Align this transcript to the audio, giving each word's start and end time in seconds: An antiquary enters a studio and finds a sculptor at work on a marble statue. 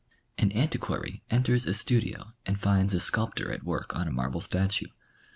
An 0.39 0.51
antiquary 0.53 1.21
enters 1.29 1.67
a 1.67 1.75
studio 1.75 2.33
and 2.47 2.59
finds 2.59 2.91
a 2.95 2.99
sculptor 2.99 3.51
at 3.51 3.63
work 3.63 3.95
on 3.95 4.07
a 4.07 4.11
marble 4.11 4.41
statue. 4.41 4.87